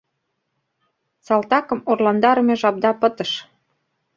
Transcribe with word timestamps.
-Салтакым 1.25 1.79
орландарыме 1.89 2.55
жапда 2.61 2.91
пытыш. 3.01 3.31